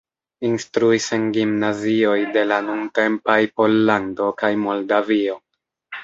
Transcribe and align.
Instruis 0.47 1.09
en 1.17 1.25
gimnazioj 1.33 2.15
de 2.37 2.45
la 2.51 2.57
nuntempaj 2.69 3.35
Pollando 3.61 4.31
kaj 4.41 4.51
Moldavio. 4.63 5.37